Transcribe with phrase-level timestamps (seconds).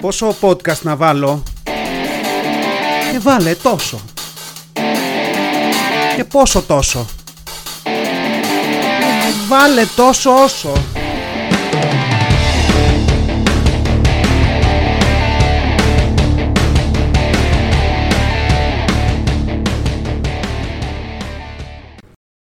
[0.00, 1.42] Πόσο podcast να βάλω;
[3.12, 4.00] Και βάλε τόσο.
[6.16, 7.06] Και πόσο τόσο.
[9.48, 10.72] Βάλε τόσο όσο.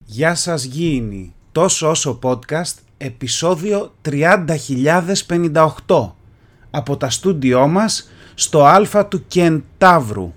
[0.05, 6.14] Γεια σας Γήινοι Τόσο όσο podcast επεισόδιο 30.058
[6.75, 10.33] από τα στούντιό μας στο Α του Κεντάβρου.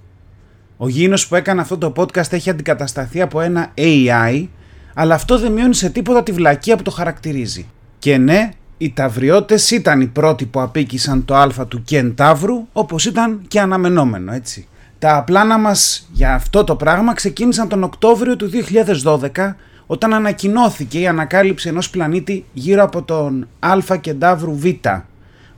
[0.76, 4.46] Ο γίνος που έκανε αυτό το podcast έχει αντικατασταθεί από ένα AI,
[4.94, 7.66] αλλά αυτό δεν μειώνει σε τίποτα τη βλακεία που το χαρακτηρίζει.
[7.98, 13.40] Και ναι, οι ταυριώτες ήταν οι πρώτοι που απίκησαν το Α του Κεντάβρου, όπως ήταν
[13.48, 14.68] και αναμενόμενο, έτσι.
[14.98, 18.50] Τα πλάνα μας για αυτό το πράγμα ξεκίνησαν τον Οκτώβριο του
[19.04, 19.54] 2012,
[19.86, 24.66] όταν ανακοινώθηκε η ανακάλυψη ενός πλανήτη γύρω από τον Α Κεντάβρου Β,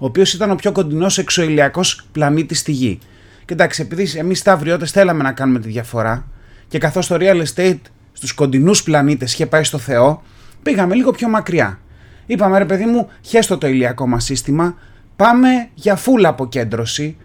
[0.00, 2.98] ο οποίος ήταν ο πιο κοντινός εξωηλιακός πλανήτης στη Γη.
[3.44, 6.26] Και εντάξει, επειδή εμείς τα αυριώτε θέλαμε να κάνουμε τη διαφορά
[6.68, 7.78] και καθώς το real estate
[8.12, 10.22] στους κοντινούς πλανήτες είχε πάει στο Θεό,
[10.62, 11.78] πήγαμε λίγο πιο μακριά.
[12.26, 14.74] Είπαμε ρε παιδί μου, χέστο το ηλιακό μας σύστημα,
[15.16, 17.16] πάμε για φούλα αποκέντρωση,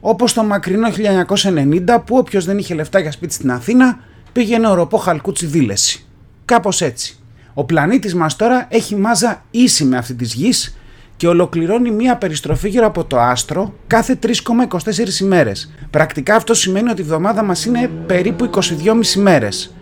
[0.00, 3.98] όπως το μακρινό 1990 που όποιος δεν είχε λεφτά για σπίτι στην Αθήνα
[4.32, 6.06] πήγαινε οροπό χαλκούτσι δίλεση.
[6.44, 7.16] Κάπως έτσι.
[7.54, 10.76] Ο πλανήτης μας τώρα έχει μάζα ίση με αυτή της γης
[11.22, 15.72] και ολοκληρώνει μία περιστροφή γύρω από το άστρο κάθε 3,24 ημέρες.
[15.90, 19.74] Πρακτικά αυτό σημαίνει ότι η εβδομάδα μας είναι περίπου 22,5 ημέρες.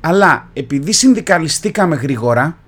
[0.00, 2.58] Αλλά επειδή συνδικαλιστήκαμε γρήγορα,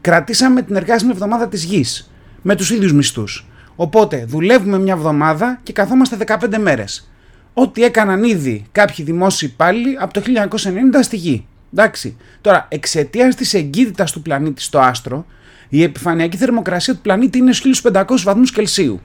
[0.00, 2.10] κρατήσαμε την εργάσιμη εβδομάδα της γης,
[2.42, 3.46] με τους ίδιους μισθούς.
[3.76, 7.10] Οπότε δουλεύουμε μια εβδομάδα και καθόμαστε 15 μέρες.
[7.54, 11.46] Ό,τι έκαναν ήδη κάποιοι δημόσιοι υπάλληλοι από το 1990 στη γη.
[11.76, 12.16] Εντάξει.
[12.40, 15.26] Τώρα, εξαιτίας της εγκύτητας του πλανήτη στο άστρο,
[15.68, 19.00] η επιφανειακή θερμοκρασία του πλανήτη είναι στους 1500 βαθμούς Κελσίου.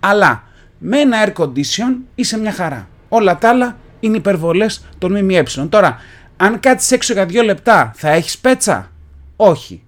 [0.00, 0.42] Αλλά
[0.78, 2.88] με ένα air condition είσαι μια χαρά.
[3.08, 5.42] Όλα τα άλλα είναι υπερβολές των ΜΜΕ.
[5.68, 5.98] Τώρα,
[6.36, 8.90] αν κάτσεις έξω για δύο λεπτά, θα έχεις πέτσα;
[9.36, 9.82] Όχι.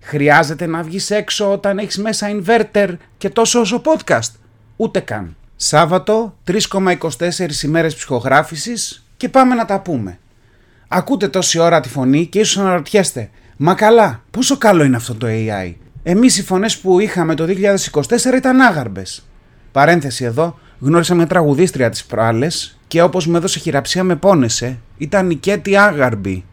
[0.00, 4.30] Χρειάζεται να βγεις έξω όταν έχεις μέσα inverter και τόσο όσο podcast?
[4.76, 5.36] Ούτε καν.
[5.56, 10.18] Σάββατο, 3,24 ημέρες ψυχογράφησης και πάμε να τα πούμε.
[10.88, 15.26] Ακούτε τόση ώρα τη φωνή και ίσως αναρωτιέστε Μα καλά, πόσο καλό είναι αυτό το
[15.30, 15.74] AI.
[16.02, 17.46] Εμείς οι φωνές που είχαμε το
[17.92, 19.26] 2024 ήταν άγαρμπες.
[19.72, 25.30] Παρένθεση εδώ, γνώρισα μια τραγουδίστρια τις προάλλες και όπως με έδωσε χειραψία με πόνεσε, ήταν
[25.30, 26.44] η Κέτη Άγαρμπη.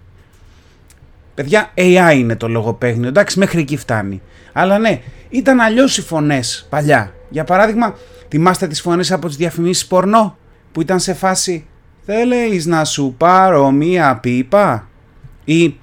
[1.36, 4.22] Παιδιά, AI είναι το λογοπαίγνιο, εντάξει μέχρι εκεί φτάνει.
[4.54, 7.14] Αλλά ναι, ήταν αλλιώς οι φωνές παλιά.
[7.30, 7.96] Για παράδειγμα,
[8.30, 10.38] θυμάστε τις φωνές από τις διαφημίσεις πορνό
[10.72, 11.66] που ήταν σε φάση
[12.06, 14.88] «Θέλεις να σου πάρω μία πίπα»
[15.46, 15.76] ή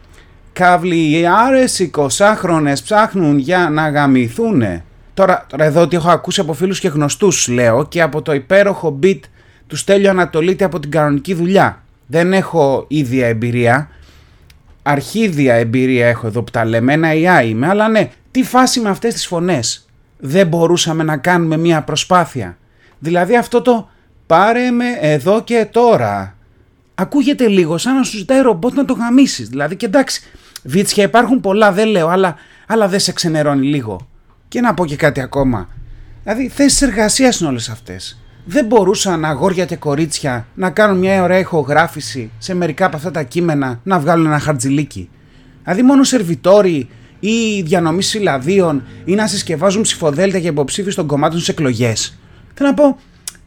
[0.53, 4.85] Καβλιάρες 20χρονες ψάχνουν για να γαμηθούνε.
[5.15, 8.99] Τώρα, τώρα εδώ ότι έχω ακούσει από φίλους και γνωστούς λέω και από το υπέροχο
[9.03, 9.21] beat
[9.67, 11.83] του Στέλιο Ανατολίτη από την κανονική δουλειά.
[12.07, 13.89] Δεν έχω ίδια εμπειρία.
[14.83, 18.89] Αρχίδια εμπειρία έχω εδώ που τα λέμε, ένα AI είμαι, αλλά ναι, τι φάση με
[18.89, 19.89] αυτές τις φωνές;
[20.19, 22.57] Δεν μπορούσαμε να κάνουμε μια προσπάθεια.
[22.99, 23.91] Δηλαδή αυτό το
[24.33, 26.37] πάρε με εδώ και τώρα.
[26.95, 29.49] Ακούγεται λίγο σαν να σου ζητάει ρομπότ να το γαμίσεις.
[29.49, 30.23] Δηλαδή και εντάξει,
[30.63, 34.09] Βίτσια υπάρχουν πολλά, δεν λέω, αλλά, αλλά δεν σε ξενερώνει λίγο.
[34.49, 35.69] Και να πω και κάτι ακόμα.
[36.23, 38.23] Δηλαδή, θέσεις εργασίας είναι όλες αυτές.
[38.45, 43.23] Δεν μπορούσαν αγόρια και κορίτσια να κάνουν μια ωραία ηχογράφηση σε μερικά από αυτά τα
[43.23, 45.11] κείμενα να βγάλουν ένα χαρτζιλίκι.
[45.63, 46.89] Δηλαδή, μόνο σερβιτόροι
[47.21, 52.19] ή διανομή συλλαδίων ή να συσκευάζουν ψηφοδέλτια για υποψήφιου των κομμάτων στι εκλογές.
[52.55, 52.99] Θέλω να πω,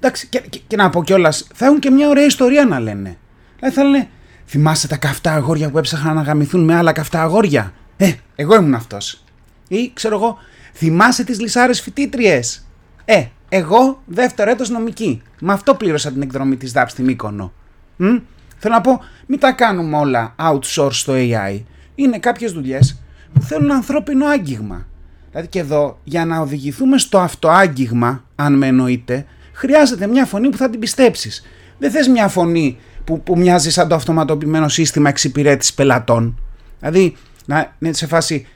[0.05, 3.17] εντάξει, και, και, και να πω κιόλας, θα έχουν και μια ωραία ιστορία να λένε.
[3.59, 4.09] Δηλαδή, θα λένε,
[4.47, 7.73] Θυμάστε τα καυτά αγόρια που έψαχναν να γαμηθούν με άλλα καυτά αγόρια.
[7.97, 9.23] Ε, εγώ ήμουν αυτός.
[9.67, 10.37] Ή ξέρω εγώ,
[10.73, 12.65] θυμάσαι τις λυσάρες φοιτήτριες.
[13.05, 15.21] Ε, εγώ δεύτερο έτος νομική.
[15.39, 17.53] Με αυτό πλήρωσα την εκδρομή της ΔΑΠ στην Μύκονο.
[17.95, 18.15] Μ;
[18.57, 21.63] Θέλω να πω, μην τα κάνουμε όλα outsource στο AI.
[21.95, 23.01] Είναι κάποιες δουλειές
[23.33, 24.85] που θέλουν ανθρώπινο άγγιγμα.
[25.29, 30.57] Δηλαδή και εδώ, για να οδηγηθούμε στο αυτοάγγιγμα, αν με εννοείτε, χρειάζεται μια φωνή που
[30.57, 31.45] θα την πιστέψεις.
[31.77, 36.39] Δεν θες μια φωνή που, που μοιάζει σαν το αυτοματοποιημένο σύστημα εξυπηρέτησης πελατών.
[36.79, 37.15] Δηλαδή,
[37.45, 38.47] να είναι σε φάση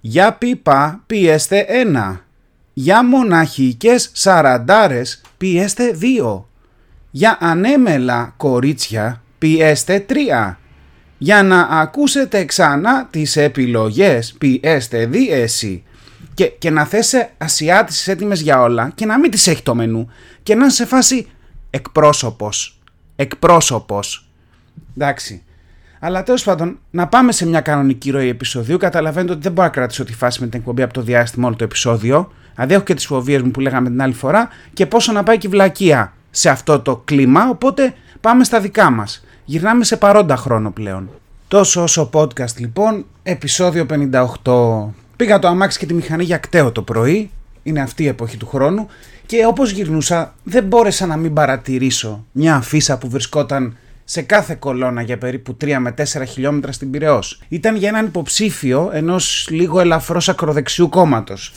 [0.00, 2.20] για πίπα πιέστε ένα.
[2.72, 6.48] Για μοναχικές σαραντάρες πιέστε δύο.
[7.10, 10.58] Για ανέμελα κορίτσια πιέστε τρία.
[11.18, 15.82] Για να ακούσετε ξανά τις επιλογές πιέστε δίεση.
[16.38, 20.10] Και, και να θέσαι ασιάτες έτοιμες για όλα και να μην τις έχει το μενού
[20.42, 21.26] και να σε φάση
[21.70, 22.78] εκπρόσωπος
[23.20, 24.28] εκπρόσωπος.
[24.96, 25.42] Εντάξει.
[26.00, 28.76] Αλλά τέλος πάντων, να πάμε σε μια κανονική ροή επεισοδίου.
[28.76, 31.56] Καταλαβαίνετε ότι δεν μπορώ να κρατήσω τη φάση με την εκπομπή από το διάστημα όλο
[31.56, 32.32] το επεισόδιο.
[32.54, 35.38] Δηλαδή έχω και τις φοβίες μου που λέγαμε την άλλη φορά και πόσο να πάει
[35.38, 39.24] και η βλακεία σε αυτό το κλίμα, οπότε πάμε στα δικά μας.
[39.44, 41.10] Γυρνάμε σε παρόντα χρόνο πλέον.
[41.48, 43.86] Τόσο όσο podcast λοιπόν, επεισόδιο
[44.44, 45.07] 58.
[45.18, 47.30] Πήγα το αμάξι και τη μηχανή για κταίο το πρωί,
[47.62, 48.86] είναι αυτή η εποχή του χρόνου
[49.26, 55.02] και όπως γυρνούσα δεν μπόρεσα να μην παρατηρήσω μια αφίσα που βρισκόταν σε κάθε κολόνα
[55.02, 57.42] για περίπου 3 με 4 χιλιόμετρα στην Πυραιός.
[57.48, 61.52] Ήταν για έναν υποψήφιο ενός λίγο ελαφρώς ακροδεξιού κόμματος.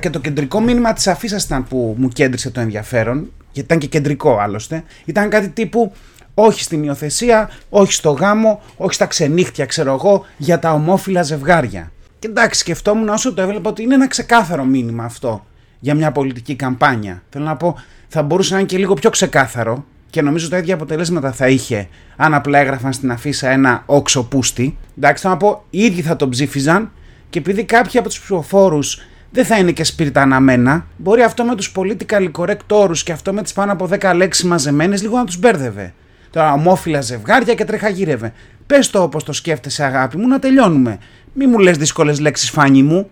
[0.00, 3.86] Και το κεντρικό μήνυμα της αφίσας ήταν που μου κέντρισε το ενδιαφέρον, γιατί ήταν και
[3.86, 5.92] κεντρικό άλλωστε, ήταν κάτι τύπου
[6.34, 11.92] όχι στην υιοθεσία, όχι στο γάμο, όχι στα ξενύχτια, ξέρω εγώ, για τα ομόφυλα ζευγάρια.
[12.24, 15.46] Και εντάξει, σκεφτόμουν όσο το έβλεπα ότι είναι ένα ξεκάθαρο μήνυμα αυτό
[15.80, 17.22] για μια πολιτική καμπάνια.
[17.28, 17.78] Θέλω να πω,
[18.08, 21.88] θα μπορούσε να είναι και λίγο πιο ξεκάθαρο και νομίζω τα ίδια αποτελέσματα θα είχε
[22.16, 24.76] αν απλά έγραφαν στην αφίσα ένα όξο πούστη.
[24.98, 26.90] Εντάξει, θέλω να πω, οι ίδιοι θα τον ψήφιζαν
[27.30, 29.00] και επειδή κάποιοι από τους ψηφοφόρους
[29.30, 33.32] δεν θα είναι και σπίρτα αναμένα, μπορεί αυτό με τους political correct όρου και αυτό
[33.32, 35.94] με τις πάνω από 10 λέξεις μαζεμένες λίγο να τους μπέρδευε.
[36.30, 38.32] Τώρα ομόφυλα ζευγάρια και τρέχα γύρευε.
[38.66, 40.98] Πες το όπως το σκέφτεσαι, αγάπη μου, να τελειώνουμε.
[41.34, 43.10] Μη μου λες δύσκολες λέξεις, φάνη μου.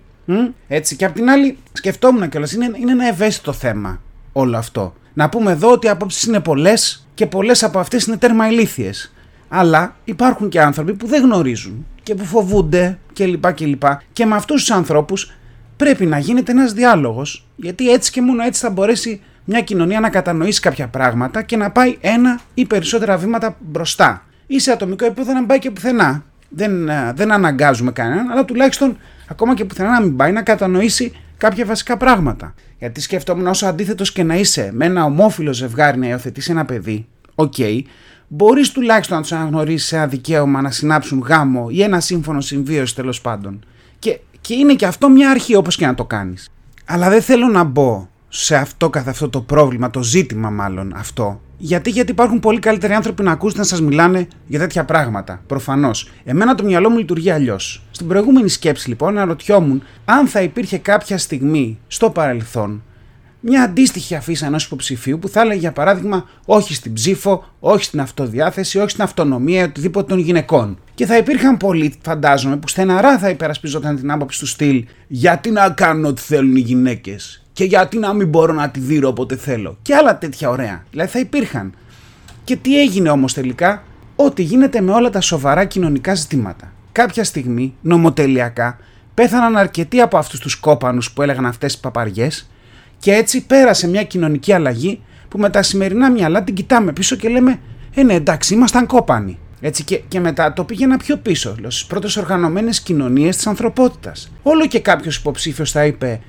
[0.69, 4.01] Έτσι, και απ' την άλλη, σκεφτόμουν κιόλας, είναι, είναι ένα ευαίσθητο θέμα
[4.33, 4.95] όλο αυτό.
[5.15, 9.13] Να πούμε εδώ ότι οι απόψεις είναι πολλές και πολλές από αυτές είναι τέρμα ηλίθιες.
[9.49, 13.53] Αλλά υπάρχουν και άνθρωποι που δεν γνωρίζουν και που φοβούνται κλπ.
[13.53, 15.33] Και, και, και με αυτούς τους ανθρώπους
[15.77, 20.11] πρέπει να γίνεται ένας διάλογος, γιατί έτσι και μόνο έτσι θα μπορέσει μια κοινωνία να
[20.11, 24.27] κατανοήσει κάποια πράγματα και να πάει ένα ή περισσότερα βήματα μπροστά.
[24.47, 26.25] Ή σε ατομικό επίπεδο να μην πάει και πουθενά.
[26.55, 28.97] Δεν, ε, δεν αναγκάζουμε κανέναν, αλλά τουλάχιστον
[29.29, 32.55] ακόμα και πουθενά να μην πάει να κατανοήσει κάποια βασικά πράγματα.
[32.79, 37.07] Γιατί σκέφτομαι όσο αντίθετος και να είσαι με ένα ομόφυλο ζευγάρι να υιοθετήσει ένα παιδί,
[37.35, 37.83] OK, okay,
[38.29, 43.21] μπορείς τουλάχιστον να τους αναγνωρίσεις ένα δικαίωμα να συνάψουν γάμο ή ένα σύμφωνο συμβίωσης τέλος
[43.21, 43.65] πάντων.
[43.99, 46.51] Και, και είναι και αυτό μια αρχή όπως και να το κάνεις.
[46.85, 51.41] Αλλά δεν θέλω να μπω σε αυτό καθ' αυτό το πρόβλημα, το ζήτημα μάλλον αυτό.
[51.65, 55.43] Γιατί, γιατί υπάρχουν πολύ καλύτεροι άνθρωποι να ακούσετε να σας μιλάνε για τέτοια πράγματα.
[55.47, 56.11] Προφανώς.
[56.25, 57.83] Εμένα το μυαλό μου λειτουργεί αλλιώς.
[57.91, 62.83] Στην προηγούμενη σκέψη λοιπόν αναρωτιόμουν αν θα υπήρχε κάποια στιγμή στο παρελθόν
[63.41, 68.01] μια αντίστοιχη αφίσα ενός υποψηφίου που θα έλεγε για παράδειγμα όχι στην ψήφο, όχι στην
[68.01, 70.79] αυτοδιάθεση, όχι στην αυτονομία οτιδήποτε των γυναικών.
[70.95, 75.71] Και θα υπήρχαν πολλοί, φαντάζομαι, που στεναρά θα υπερασπιζόταν την άποψη του στυλ γιατί να
[75.71, 79.79] κάνουν ό,τι θέλουν οι γυναίκες και γιατί να μην μπορώ να τη δείρω όποτε θέλω.
[79.83, 80.85] Και άλλα τέτοια ωραία.
[80.91, 81.73] Δηλαδή θα υπήρχαν.
[82.45, 83.83] Και τι έγινε όμως τελικά,
[84.17, 86.73] ό,τι γίνεται με όλα τα σοβαρά κοινωνικά ζητήματα.
[86.93, 88.79] Κάποια στιγμή, νομοτελειακά,
[89.15, 92.51] πέθαναν αρκετοί από αυτούς τους κόπανους που έλεγαν αυτές τις παπαριές
[92.99, 97.29] και έτσι πέρασε μια κοινωνική αλλαγή που με τα σημερινά μυαλά την κοιτάμε πίσω και
[97.29, 97.61] λέμε
[97.95, 99.39] Ε, ναι, εντάξει, ήμασταν κόπανοι.
[99.61, 104.31] Έτσι και, και μετά το πήγαινα πιο πίσω, στις πρώτες οργανωμένες κοινωνίες της ανθρωπότητας.
[104.43, 106.21] Όλο και κάποιος υποψήφιος θα είπε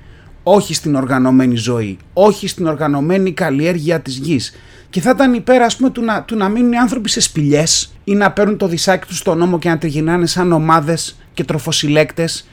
[0.44, 4.54] όχι στην οργανωμένη ζωή, όχι στην οργανωμένη καλλιέργεια της γης.
[4.90, 7.94] Και θα ήταν υπέρ ας πούμε του να, του να μείνουν οι άνθρωποι σε σπηλιές
[8.04, 12.48] ή να παίρνουν το δισάκι τους στον νόμο και να τριγυρνάνε σαν ομάδες και τροφοσυλλέκτες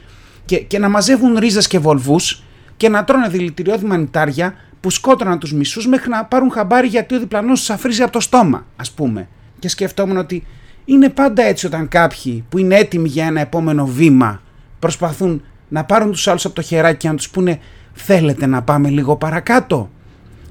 [0.45, 2.43] και, και να μαζεύουν ρίζες και βολβούς
[2.77, 7.19] και να τρώνε δηλητηριώδη μανιτάρια που σκότωναν τους μισούς μέχρι να πάρουν χαμπάρι γιατί ο
[7.19, 9.27] διπλανός τους αφρίζει από το στόμα ας πούμε.
[9.59, 10.43] Και σκεφτόμουν ότι
[10.85, 14.41] είναι πάντα έτσι όταν κάποιοι που είναι έτοιμοι για ένα επόμενο βήμα
[14.79, 17.59] προσπαθούν να πάρουν τους άλλους από το χεράκι και να τους πούνε
[17.93, 19.89] θέλετε να πάμε λίγο παρακάτω;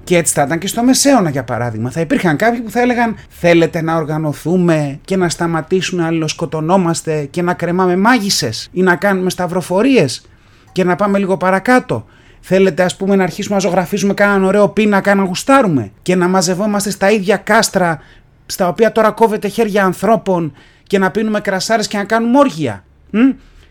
[0.04, 1.90] Και έτσι θα ήταν και στο Μεσαίωνα για παράδειγμα.
[1.90, 7.42] Θα υπήρχαν κάποιοι που θα έλεγαν θέλετε να οργανωθούμε και να σταματήσουμε να αλληλοσκοτωνόμαστε και
[7.42, 10.22] να κρεμάμε μάγισσες ή να κάνουμε σταυροφορίες
[10.72, 12.06] και να πάμε λίγο παρακάτω;
[12.40, 16.90] Θέλετε ας πούμε να αρχίσουμε να ζωγραφίζουμε κανέναν ωραίο πίνακα να γουστάρουμε και να μαζευόμαστε
[16.90, 17.98] στα ίδια κάστρα
[18.46, 22.84] στα οποία τώρα κόβεται χέρια ανθρώπων και να πίνουμε κρασάρες και να κάνουμε όργια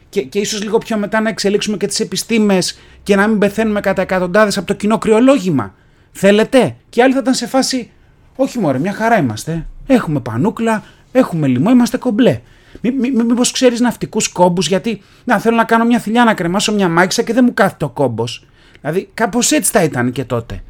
[0.09, 3.79] και, και ίσως λίγο πιο μετά να εξελίξουμε και τις επιστήμες και να μην πεθαίνουμε
[3.79, 5.73] κατά εκατοντάδες από το κοινό κρυολόγημα.
[6.11, 7.91] Θέλετε; Και άλλοι θα ήταν σε φάση,
[8.35, 9.67] όχι μωρέ, μια χαρά είμαστε.
[9.87, 12.39] Έχουμε πανούκλα, έχουμε λιμό, είμαστε κομπλέ.
[12.81, 16.33] Μή, μη, μη, Μήπως ξέρεις ναυτικούς κόμπους, γιατί να θέλω να κάνω μια θηλιά να
[16.33, 18.45] κρεμάσω μια μάξα και δεν μου κάθεται ο κόμπος.
[18.81, 20.63] Δηλαδή, κάπως έτσι θα ήταν και τότε.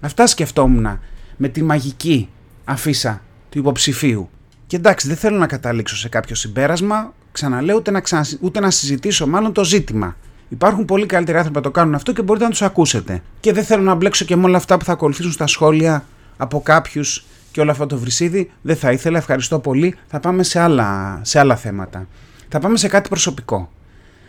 [0.00, 1.00] Αυτά σκεφτόμουν
[1.36, 2.28] με τη μαγική
[2.64, 4.30] αφίσα του υποψηφίου.
[4.66, 8.02] Και εντάξει, δεν θέλω να καταλήξω σε κάποιο συμπέρασμα ξαναλέω, ούτε να,
[8.40, 10.16] ούτε να συζητήσω μάλλον το ζήτημα.
[10.48, 13.22] Υπάρχουν πολύ καλύτεροι άνθρωποι που το κάνουν αυτό και μπορείτε να τους ακούσετε.
[13.40, 16.04] Και δεν θέλω να μπλέξω και με όλα αυτά που θα ακολουθήσουν στα σχόλια
[16.36, 18.50] από κάποιους και όλο αυτό το βρυσίδι.
[18.62, 19.94] Δεν θα ήθελα, ευχαριστώ πολύ.
[20.06, 22.06] Θα πάμε σε άλλα, σε άλλα θέματα.
[22.48, 23.70] Θα πάμε σε κάτι προσωπικό.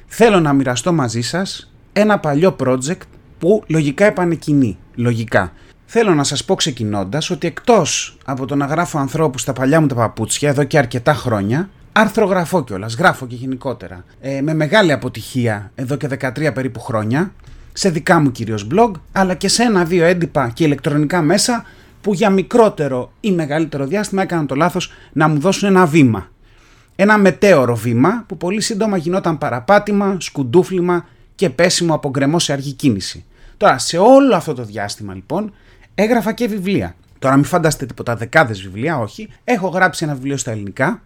[0.06, 3.02] Θέλω να μοιραστώ μαζί σας ένα παλιό project
[3.40, 4.78] που λογικά επανεκκινεί.
[4.96, 5.52] Λογικά.
[5.86, 9.88] Θέλω να σας πω ξεκινώντας ότι εκτός από το να γράφω ανθρώπους στα παλιά μου
[9.88, 14.06] τα παπούτσια εδώ και αρκετά χρόνια, αρθρογραφώ κιόλας, γράφω και γενικότερα.
[14.22, 17.34] Ε, με μεγάλη αποτυχία εδώ και 13 περίπου χρόνια.
[17.74, 21.66] σε δικά μου κυρίως blog, αλλά και σε ένα-δύο έντυπα και ηλεκτρονικά μέσα
[22.02, 26.32] που για μικρότερο ή μεγαλύτερο διάστημα έκαναν το λάθος να μου δώσουν ένα βήμα.
[26.96, 32.72] Ένα μετέωρο βήμα που πολύ σύντομα γινόταν παραπάτημα, σκουντούφλημα και πέσιμο από γκρεμό σε αργή
[32.72, 33.26] κίνηση.
[33.58, 35.54] Τώρα, σε όλο αυτό το διάστημα λοιπόν,
[35.96, 36.96] έγραφα και βιβλία.
[37.20, 39.30] Τώρα μην φανταστείτε τίποτα δεκάδες βιβλία, όχι.
[39.44, 41.02] Έχω γράψει ένα βιβλίο στα ελληνικά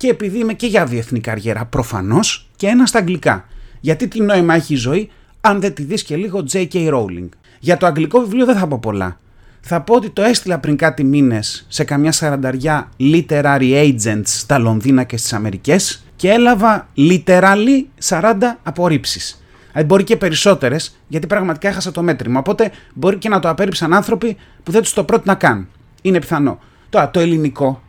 [0.00, 3.44] και επειδή είμαι και για διεθνή καριέρα προφανώς και ένα στα αγγλικά.
[3.80, 6.92] Γιατί τι νόημα έχει η ζωή αν δεν τη δεις και λίγο J.K.
[6.92, 7.28] Rowling.
[7.58, 9.20] Για το αγγλικό βιβλίο δεν θα πω πολλά.
[9.60, 15.04] Θα πω ότι το έστειλα πριν κάτι μήνες σε καμιά σαρανταριά literary agents στα Λονδίνα
[15.04, 19.44] και στις Αμερικές και έλαβα literally 40 απορρίψεις.
[19.70, 22.38] Δηλαδή μπορεί και περισσότερες, γιατί πραγματικά έχασα το μέτρημα.
[22.38, 25.68] Οπότε μπορεί και να το απέρριψαν άνθρωποι που δεν τους το πρότεινα καν.
[26.02, 26.58] Είναι πιθανό.
[26.90, 27.82] Τώρα, το ελληνικό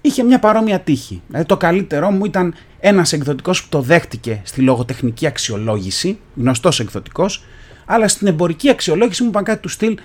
[0.00, 1.22] είχε μια παρόμοια τύχη.
[1.26, 7.44] Δηλαδή, το καλύτερό μου ήταν ένας εκδοτικός που το δέχτηκε στη λογοτεχνική αξιολόγηση, γνωστός εκδοτικός,
[7.86, 9.98] αλλά στην εμπορική αξιολόγηση μου είπαν κάτι του στυλ.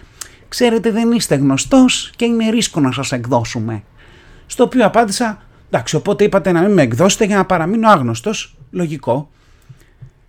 [0.48, 3.84] Ξέρετε, δεν είστε γνωστός και είναι ρίσκο να σας εκδώσουμε.
[4.46, 8.58] Στο οποίο απάντησα, εντάξει, οπότε είπατε να μην με εκδώσετε για να παραμείνω άγνωστος.
[8.72, 9.30] Λογικό.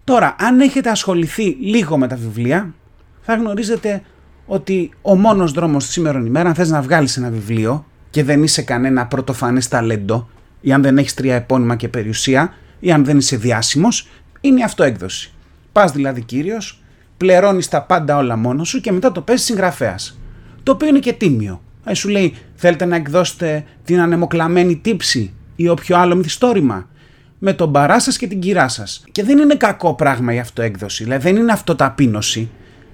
[0.05, 2.75] Τώρα, αν έχετε ασχοληθεί λίγο με τα βιβλία,
[3.21, 4.03] θα γνωρίζετε
[4.47, 8.63] ότι ο μόνος δρόμος σήμερα ημέρα, αν θες να βγάλεις ένα βιβλίο και δεν είσαι
[8.63, 10.29] κανένα πρωτοφανές ταλέντο,
[10.61, 14.09] ή αν δεν έχεις τρία επώνυμα και περιουσία, ή αν δεν είσαι διάσημος,
[14.41, 15.33] είναι η αυτοέκδοση.
[15.73, 16.83] Πας δηλαδή κύριος,
[17.17, 20.19] πληρώνεις τα πάντα όλα μόνος σου και μετά το παίζεις συγγραφέας.
[20.63, 21.63] Το οποίο είναι και τίμιο.
[21.85, 26.89] Ε, σου λέει, θέλετε να εκδώσετε την ανεμοκλαμμένη τύψη ή όποιο άλλο μυθιστόρημα;
[27.39, 29.05] Με τον παρά σας και την κυρά σας.
[29.13, 32.51] Και δεν είναι κακό πράγμα η αυτοέκδοση, δηλαδή δεν είναι αυτοταπείνωση,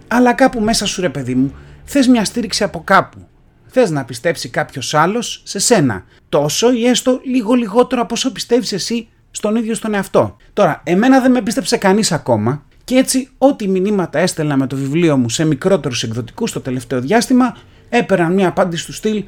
[0.09, 3.29] αλλά κάπου μέσα σου ρε παιδί μου θες μια στήριξη από κάπου.
[3.73, 8.73] Θες να πιστέψει κάποιος άλλος σε σένα, τόσο ή έστω λίγο λιγότερο από όσο πιστεύεις
[8.73, 10.37] εσύ στον ίδιο στον εαυτό.
[10.53, 15.17] Τώρα, εμένα δεν με πίστεψε κανείς ακόμα και έτσι ό,τι μηνύματα έστελνα με το βιβλίο
[15.17, 17.57] μου σε μικρότερους εκδοτικούς το τελευταίο διάστημα
[17.89, 19.25] έπαιρναν μια απάντηση του στυλ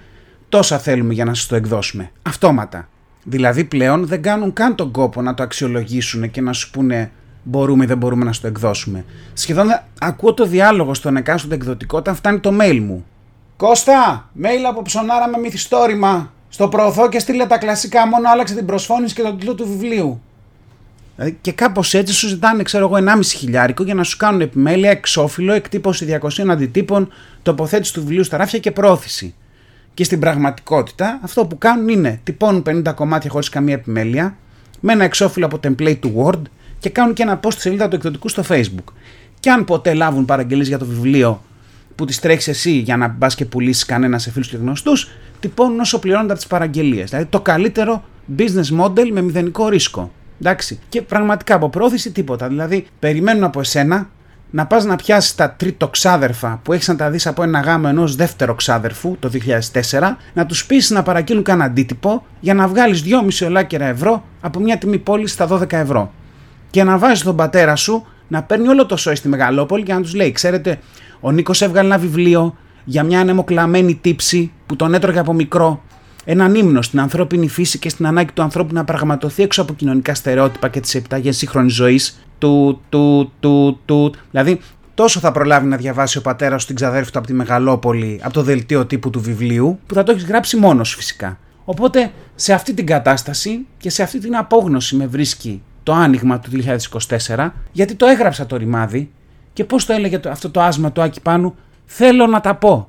[0.48, 2.10] τόσα θέλουμε για να σας το εκδώσουμε.
[2.22, 2.88] Αυτόματα.
[3.24, 7.10] Δηλαδή πλέον δεν κάνουν καν τον κόπο να το αξιολογήσουν και να σου πούνε
[7.42, 9.04] μπορούμε ή δεν μπορούμε να στο εκδώσουμε.
[9.32, 9.66] Σχεδόν
[10.00, 13.04] ακούω το διάλογο στον εκάστοτε εκδοτικό όταν φτάνει το mail μου.
[13.56, 16.32] Κώστα, mail από ψωνάρα με μυθιστόρημα.
[16.48, 20.20] Στο προωθώ και στείλε τα κλασικά, μόνο άλλαξε την προσφώνηση και τον τίτλο του βιβλίου.
[21.16, 24.90] Δηλαδή και κάπως έτσι σου ζητάνε, ξέρω εγώ, 1,5 χιλιάρικο για να σου κάνουν επιμέλεια,
[24.90, 29.34] εξώφυλλο, εκτύπωση 200 αντιτύπων, τοποθέτηση του βιβλίου στα ράφια και πρόθεση.
[29.94, 34.36] Και στην πραγματικότητα αυτό που κάνουν είναι τυπώνουν 50 κομμάτια χωρίς καμία επιμέλεια
[34.80, 36.42] με ένα εξώφυλλο από template του Word
[36.78, 38.92] και κάνουν και ένα post στη σελίδα του εκδοτικού στο Facebook.
[39.40, 41.42] Και αν ποτέ λάβουν παραγγελίες για το βιβλίο
[41.94, 45.08] που τις τρέχεις εσύ για να μπας και πουλήσεις κανένα σε φίλους και γνωστούς,
[45.40, 47.10] τυπώνουν όσο πληρώνονται από τις παραγγελίες.
[47.10, 48.04] Δηλαδή το καλύτερο
[48.38, 50.12] business model με μηδενικό ρίσκο.
[50.40, 50.78] Εντάξει.
[50.88, 52.48] Και πραγματικά από πρόθεση τίποτα.
[52.48, 54.08] Δηλαδή περιμένουν από εσένα
[54.50, 57.86] να πας να πιάσεις τα τρίτο ξάδερφα που έχεις να τα δεις από ένα γάμο
[57.88, 59.30] ενός δεύτερο ξάδερφου το
[59.90, 63.02] 2004, να τους πεις να παραγγείλουν κανένα αντίτυπο για να βγάλεις
[63.40, 66.12] 2,5 ολάκερα ευρώ από μια τιμή πόλης στα 12 ευρώ.
[66.70, 70.00] Και να βάζεις τον πατέρα σου να παίρνει όλο το σόι στη Μεγαλόπολη και να
[70.00, 70.78] τους λέει, ξέρετε,
[71.20, 75.82] ο Νίκος έβγαλε ένα βιβλίο για μια ανεμοκλαμμένη τύψη που τον έτρωγε από μικρό
[76.24, 80.14] έναν ύμνο στην ανθρώπινη φύση και στην ανάγκη του ανθρώπου να πραγματοθεί έξω από κοινωνικά
[80.14, 82.26] στερεότυπα και τις επιταγές σύγχρονης ζωής.
[82.38, 84.14] Του, του, του, του.
[84.30, 84.60] Δηλαδή,
[84.94, 88.32] τόσο θα προλάβει να διαβάσει ο πατέρας του την ξαδέρφη του από τη Μεγαλόπολη, από
[88.32, 91.38] το δελτίο τύπου του βιβλίου, που θα το έχεις γράψει μόνος φυσικά.
[91.64, 96.50] Οπότε, σε αυτή την κατάσταση και σε αυτή την απόγνωση με βρίσκει το άνοιγμα του
[97.26, 99.10] 2024, γιατί το έγραψα το ρημάδι
[99.52, 102.88] και πώς το έλεγε αυτό το άσμα του Άκη Πάνου, θέλω να τα πω.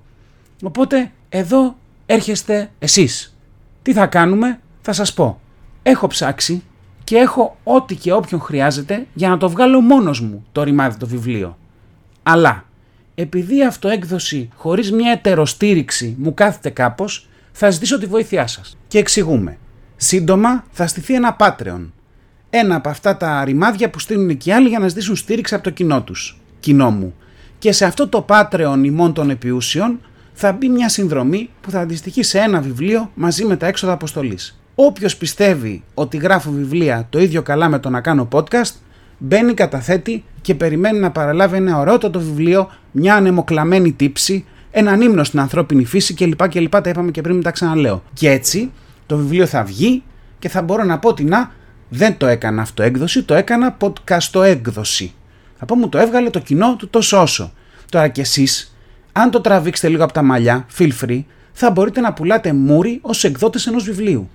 [0.63, 3.38] Οπότε, εδώ έρχεστε εσείς.
[3.81, 5.39] Τι θα κάνουμε, θα σας πω.
[5.83, 6.63] Έχω ψάξει
[7.03, 11.07] και έχω ό,τι και όποιον χρειάζεται για να το βγάλω μόνος μου το ρημάδι το
[11.07, 11.57] βιβλίο.
[12.23, 12.65] Αλλά
[13.15, 18.77] επειδή η αυτοέκδοση χωρίς μια ετεροστήριξη μου κάθεται κάπως, θα ζητήσω τη βοήθειά σας.
[18.88, 19.57] Και εξηγούμε.
[19.95, 21.85] Σύντομα θα στηθεί ένα Patreon.
[22.55, 25.69] Ένα από αυτά τα ρημάδια που στείλουν και άλλοι για να ζητήσουν στήριξη από το
[25.69, 26.39] κοινό τους.
[26.60, 27.13] Κοινό μου.
[27.60, 30.00] Και σε αυτό το Patreon ημών των επιούσιων
[30.33, 34.60] θα μπει μια συνδρομή που θα αντιστοιχεί σε ένα βιβλίο μαζί με τα έξοδα αποστολής.
[34.75, 38.74] Όποιος πιστεύει ότι γράφω βιβλία το ίδιο καλά με το να κάνω podcast,
[39.17, 45.39] μπαίνει, καταθέτει και περιμένει να παραλάβει ένα ωραιότατο βιβλίο, μια ανεμοκλαμμένη τύψη, έναν ύμνο στην
[45.39, 46.48] ανθρώπινη φύση κλπ.
[46.50, 46.81] κλπ.
[46.81, 48.03] Τα είπαμε και πριν, μην τα ξαναλέω.
[48.13, 48.72] Και έτσι
[49.05, 50.03] το βιβλίο θα βγει
[50.39, 51.51] και θα μπορώ να πω ότι να,
[51.95, 55.13] δεν το έκανα αυτό έκδοση, το έκανα podcast έκδοση.
[55.57, 57.53] Θα πω μου το έβγαλε το κοινό του τόσο όσο.
[57.89, 58.75] Τώρα κι εσείς
[59.12, 61.23] αν το τραβήξετε λίγο από τα μαλλιά, feel free,
[61.53, 64.29] θα μπορείτε να πουλάτε μούρι ως εκδότες ενός βιβλίου.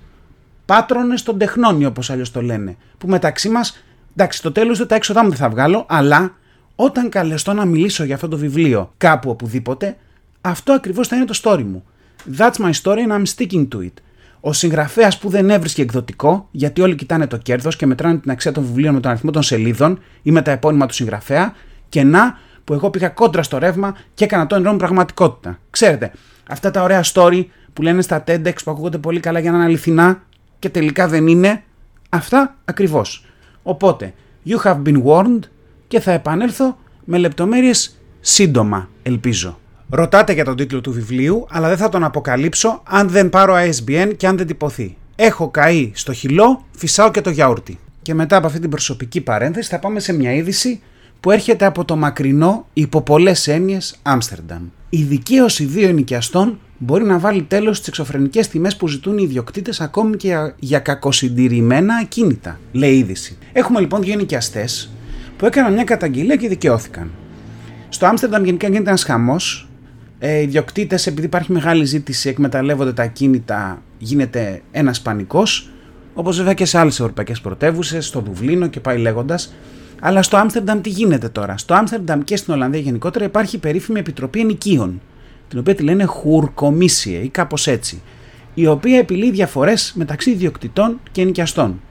[0.65, 2.77] Πάτρονες των τεχνών, όπως αλλιώς το λένε.
[2.97, 3.83] Που μεταξύ μας,
[4.15, 6.35] εντάξει, το τέλος δεν τα έξοδά μου δεν θα βγάλω, αλλά
[6.75, 9.97] όταν καλεστώ να μιλήσω για αυτό το βιβλίο κάπου οπουδήποτε,
[10.41, 11.83] αυτό ακριβώς θα είναι το story μου.
[12.37, 13.93] That's my story and I'm sticking to it.
[14.41, 18.51] Ο συγγραφέας που δεν έβρισκε εκδοτικό, γιατί όλοι κοιτάνε το κέρδος και μετράνε την αξία
[18.51, 21.53] των βιβλίων με τον αριθμό των σελίδων ή με τα επώνυμα του συγγραφέα,
[21.89, 25.59] και να που εγώ πήγα κόντρα στο ρεύμα και έκανα το ενρό πραγματικότητα.
[25.69, 26.11] Ξέρετε,
[26.49, 29.65] αυτά τα ωραία story που λένε στα TEDx που ακούγονται πολύ καλά για να είναι
[29.65, 30.21] αληθινά
[30.59, 31.63] και τελικά δεν είναι,
[32.09, 33.25] αυτά ακριβώς.
[33.63, 34.13] Οπότε,
[34.45, 35.39] you have been warned
[35.87, 39.59] και θα επανέλθω με λεπτομέρειες σύντομα, ελπίζω.
[39.91, 44.11] Ρωτάτε για τον τίτλο του βιβλίου, αλλά δεν θα τον αποκαλύψω αν δεν πάρω ISBN
[44.17, 44.97] και αν δεν τυπωθεί.
[45.15, 47.79] Έχω καεί στο χυλό, φυσάω και το γιαούρτι.
[48.01, 50.81] Και μετά από αυτή την προσωπική παρένθεση θα πάμε σε μια είδηση
[51.19, 54.61] που έρχεται από το μακρινό υπό πολλές έννοιες Άμστερνταμ.
[54.89, 59.81] Η δικαίωση δύο ενοικιαστών μπορεί να βάλει τέλος στις εξωφρενικές τιμές που ζητούν οι ιδιοκτήτες
[59.81, 63.37] ακόμη και για, για κακοσυντηρημένα ακίνητα, λέει η είδηση.
[63.53, 64.91] Έχουμε λοιπόν δύο ενοικιαστές
[65.37, 67.11] που έκαναν μια καταγγελία και δικαιώθηκαν.
[67.89, 69.68] Στο Άμστερνταμ γενικά γίνεται ένας χαμός.
[70.21, 75.69] Ε, οι ιδιοκτήτες, επειδή υπάρχει μεγάλη ζήτηση, εκμεταλλεύονται τα ακίνητα, γίνεται ένας πανικός.
[76.13, 79.53] Όπως βέβαια και σε άλλες ευρωπαϊκές πρωτεύουσες, στο Δουβλίνο και πάει λέγοντας.
[80.01, 83.99] Αλλά στο Άμστερνταμ τι γίνεται τώρα; Στο Άμστερνταμ και στην Ολλανδία γενικότερα υπάρχει η περίφημη
[83.99, 85.01] Επιτροπή Ενοικίων,
[85.47, 88.01] την οποία τη λένε Χουρκομίσιε ή κάπως έτσι,
[88.53, 91.81] η οποία επιλύει διαφορές μεταξύ ιδιοκτητών και ενοικιαστών.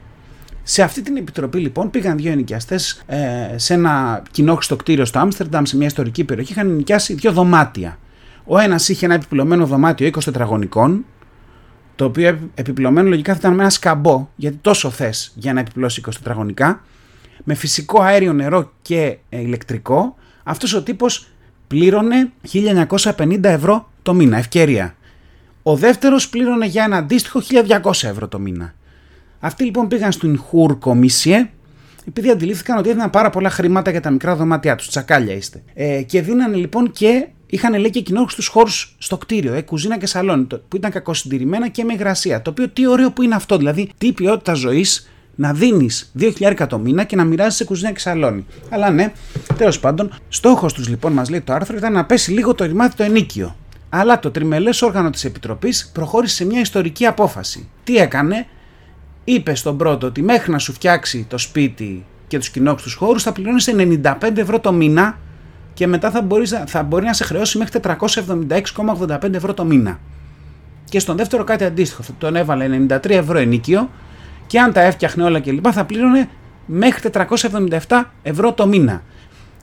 [0.62, 3.18] Σε αυτή την επιτροπή λοιπόν πήγαν δύο ενοικιαστές ε,
[3.56, 7.98] σε ένα κοινόχρηστο κτίριο στο Άμστερνταμ, σε μια ιστορική περιοχή, είχαν ενοικιάσει δύο δωμάτια.
[8.50, 11.04] Ο ένας είχε ένα επιπλωμένο δωμάτιο 20 τετραγωνικών,
[11.96, 16.02] το οποίο επιπλωμένο λογικά θα ήταν με ένα σκαμπό, γιατί τόσο θες για να επιπλώσει
[16.06, 16.84] 20 τετραγωνικά,
[17.44, 21.28] με φυσικό αέριο, νερό και ε, ηλεκτρικό, αυτός ο τύπος
[21.66, 24.94] πλήρωνε 1950 ευρώ το μήνα, ευκαιρία.
[25.62, 27.40] Ο δεύτερος πλήρωνε για ένα αντίστοιχο
[27.82, 28.74] 1200 ευρώ το μήνα.
[29.40, 31.50] Αυτοί λοιπόν πήγαν στην Χουρ Κομίσιε,
[32.08, 35.62] επειδή αντιλήφθηκαν ότι έδιναν πάρα πολλά χρήματα για τα μικρά δωμάτια τους, τσακάλια είστε.
[35.74, 40.06] Ε, και δίνανε λοιπόν και είχαν λέει και κοινόχρηστου χώρους στο κτίριο, ε, κουζίνα και
[40.06, 42.42] σαλόνι, που ήταν κακοσυντηρημένα και με υγρασία.
[42.42, 46.78] Το οποίο τι ωραίο που είναι αυτό, δηλαδή τι ποιότητα ζωής να δίνεις 2.000 το
[46.78, 48.46] μήνα και να μοιράζει σε κουζίνα και σαλόνι.
[48.68, 49.12] Αλλά ναι,
[49.56, 52.94] τέλος πάντων, στόχος τους λοιπόν, μας λέει το άρθρο, ήταν να πέσει λίγο το ρημάδι
[52.94, 53.56] το ενίκιο.
[53.88, 57.68] Αλλά το τριμελές όργανο της Επιτροπής προχώρησε σε μια ιστορική απόφαση.
[57.84, 58.46] Τι έκανε,
[59.24, 63.32] είπε στον πρώτο ότι μέχρι να σου φτιάξει το σπίτι και τους κοινόχρηστου χώρους θα
[63.32, 65.18] πληρώνεις 95 ευρώ το μήνα
[65.78, 70.00] και μετά θα, μπορείς, θα μπορεί να σε χρεώσει μέχρι 476,85 ευρώ το μήνα.
[70.84, 73.90] Και στον δεύτερο κάτι αντίστοιχο, τον έβαλε 93 ευρώ ενίκιο
[74.46, 75.66] και αν τα έφτιαχνε όλα κλπ.
[75.70, 76.28] θα πλήρωνε
[76.66, 77.10] μέχρι
[77.86, 79.02] 477 ευρώ το μήνα.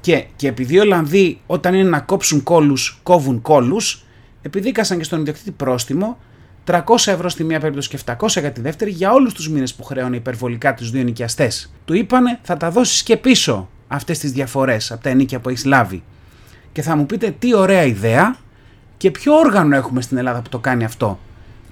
[0.02, 4.06] Και, και επειδή οι Ολλανδοί όταν είναι να κόψουν κόλους κόβουν κόλους,
[4.42, 6.18] επειδή κάσαν και στον ιδιοκτήτη πρόστιμο
[6.66, 9.84] 300 ευρώ στη μία περίπτωση και 700 για τη δεύτερη για όλους τους μήνες που
[9.84, 11.74] χρέωνε υπερβολικά τους δύο νοικιαστές.
[11.86, 15.66] Του είπανε θα τα δώσεις και πίσω αυτές τις διαφορές από τα ενίκια που έχεις
[15.66, 16.04] λάβει.
[16.72, 18.36] Και θα μου πείτε τι ωραία ιδέα
[18.98, 21.20] και ποιο όργανο έχουμε στην Ελλάδα που το κάνει αυτό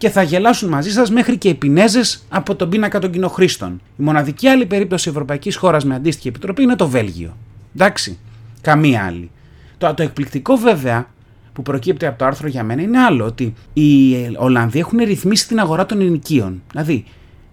[0.03, 3.81] και θα γελάσουν μαζί σας μέχρι και οι Πινέζες από τον πίνακα των κοινοχρήστων.
[3.97, 7.38] Η μοναδική άλλη περίπτωση ευρωπαϊκής χώρας με αντίστοιχη επιτροπή είναι το Βέλγιο.
[7.75, 8.17] Εντάξει,
[8.62, 9.31] καμία άλλη.
[9.77, 11.07] Το, το εκπληκτικό βέβαια
[11.53, 15.59] που προκύπτει από το άρθρο για μένα είναι άλλο, ότι οι Ολλανδοί έχουν ρυθμίσει την
[15.59, 16.62] αγορά των ενοικίων.
[16.71, 17.05] Δηλαδή,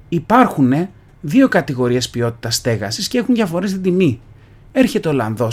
[0.08, 0.72] υπάρχουν
[1.20, 4.20] δύο κατηγορίες ποιότητας στέγασης και έχουν διαφορές στην τιμή.
[4.72, 5.48] Έρχεται ο Ολλανδό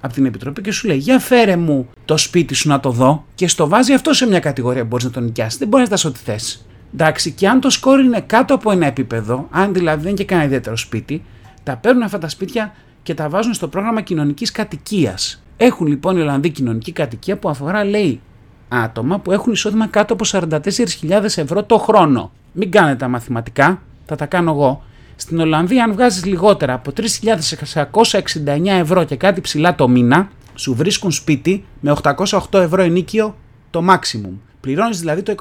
[0.00, 3.24] από την Επιτροπή και σου λέει: Για φέρε μου το σπίτι σου να το δω
[3.34, 5.58] και στο βάζει αυτό σε μια κατηγορία που μπορείς να τον νοικιάσεις.
[5.58, 6.66] Δεν μπορείς να τα ό,τι θες.
[6.94, 10.24] Εντάξει, και αν το σκόρ είναι κάτω από ένα επίπεδο, αν δηλαδή δεν είναι και
[10.24, 11.24] κανένα ιδιαίτερο σπίτι,
[11.62, 15.42] τα παίρνουν αυτά τα σπίτια και τα βάζουν στο πρόγραμμα κοινωνικής κατοικίας.
[15.56, 18.20] Έχουν λοιπόν οι Ολλανδοί κοινωνική κατοικία που αφορά, λέει,
[18.68, 22.32] άτομα που έχουν εισόδημα κάτω από 44.000 ευρώ το χρόνο.
[22.52, 24.84] Μην κάνετε τα μαθηματικά, θα τα κάνω εγώ.
[25.20, 31.10] Στην Ολλανδία, αν βγάζεις λιγότερα από 3.669 ευρώ και κάτι ψηλά το μήνα, σου βρίσκουν
[31.10, 33.36] σπίτι με 808 ευρώ ενίκιο
[33.70, 34.32] το maximum.
[34.60, 35.34] Πληρώνεις δηλαδή το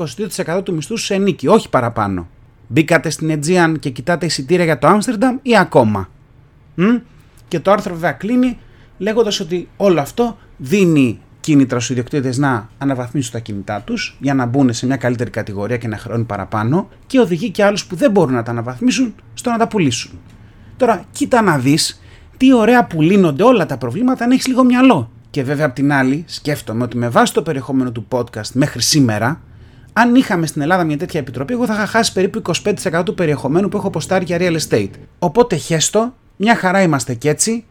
[0.56, 2.28] 22% του μισθού σου σε ενίκιο, όχι παραπάνω.
[2.68, 6.10] Μπήκατε στην Aegean και κοιτάτε εισιτήρια για το Άμστερνταμ ή ακόμα;
[6.76, 6.84] Μ;
[7.48, 8.58] Και το άρθρο βέβαια κλείνει
[8.98, 14.46] λέγοντας ότι όλο αυτό δίνει κίνητρα στους ιδιοκτήτες να αναβαθμίσουν τα κινητά τους για να
[14.46, 18.12] μπουν σε μια καλύτερη κατηγορία και να χρεώνουν παραπάνω και οδηγεί και άλλους που δεν
[18.12, 20.20] μπορούν να τα αναβαθμίσουν στο να τα πουλήσουν.
[20.78, 22.02] Τώρα, κοίτα να δεις
[22.38, 25.12] τι ωραία που λύνονται όλα τα προβλήματα αν έχεις λίγο μυαλό.
[25.30, 29.42] Και βέβαια, απ' την άλλη, σκέφτομαι ότι με βάση το περιεχόμενο του podcast μέχρι σήμερα,
[29.94, 32.42] αν είχαμε στην Ελλάδα μια τέτοια επιτροπή, εγώ θα είχα χάσει περίπου
[32.92, 34.94] 25% του περιεχομένου που έχω ποστάρει για real estate.
[35.20, 37.66] Οπότε χέστο, μια χαρά είμαστε κι έτσι,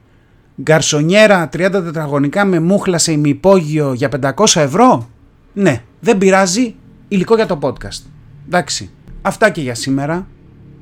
[0.62, 5.08] Γκαρσονιέρα 30 τετραγωνικά με μούχλα σε ημιυπόγειο για 500 ευρώ;
[5.52, 6.74] Ναι, δεν πειράζει,
[7.08, 8.02] υλικό για το podcast.
[8.46, 8.90] Εντάξει,
[9.22, 10.26] αυτά και για σήμερα.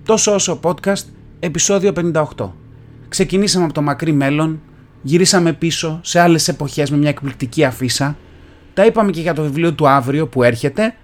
[0.04, 1.04] Τόσο όσο podcast,
[1.40, 2.50] επεισόδιο 58.
[3.08, 4.60] Ξεκινήσαμε από το μακρύ μέλλον,
[5.06, 8.16] Γυρίσαμε πίσω σε άλλες εποχές με μια εκπληκτική αφίσα.
[8.74, 10.94] Τα είπαμε και για το βιβλίο του αύριο που έρχεται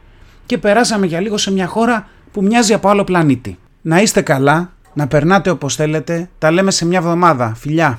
[0.46, 3.58] και περάσαμε για λίγο σε μια χώρα που μοιάζει από άλλο πλανήτη.
[3.82, 7.54] Να είστε καλά, να περνάτε όπως θέλετε, τα λέμε σε μια εβδομάδα.
[7.54, 7.98] Φιλιά!